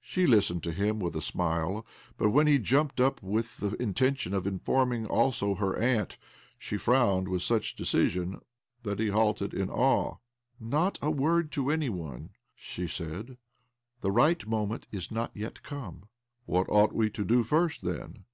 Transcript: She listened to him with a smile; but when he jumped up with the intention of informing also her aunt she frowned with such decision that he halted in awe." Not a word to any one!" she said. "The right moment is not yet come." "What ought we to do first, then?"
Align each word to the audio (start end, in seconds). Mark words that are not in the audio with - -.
She 0.00 0.26
listened 0.26 0.64
to 0.64 0.72
him 0.72 0.98
with 0.98 1.14
a 1.14 1.22
smile; 1.22 1.86
but 2.16 2.30
when 2.30 2.48
he 2.48 2.58
jumped 2.58 3.00
up 3.00 3.22
with 3.22 3.58
the 3.58 3.76
intention 3.80 4.34
of 4.34 4.44
informing 4.44 5.06
also 5.06 5.54
her 5.54 5.76
aunt 5.78 6.18
she 6.58 6.76
frowned 6.76 7.28
with 7.28 7.44
such 7.44 7.76
decision 7.76 8.40
that 8.82 8.98
he 8.98 9.10
halted 9.10 9.54
in 9.54 9.70
awe." 9.70 10.16
Not 10.58 10.98
a 11.00 11.12
word 11.12 11.52
to 11.52 11.70
any 11.70 11.90
one!" 11.90 12.30
she 12.56 12.88
said. 12.88 13.36
"The 14.00 14.10
right 14.10 14.44
moment 14.48 14.88
is 14.90 15.12
not 15.12 15.30
yet 15.32 15.62
come." 15.62 16.08
"What 16.44 16.66
ought 16.68 16.92
we 16.92 17.08
to 17.10 17.24
do 17.24 17.44
first, 17.44 17.82
then?" 17.84 18.24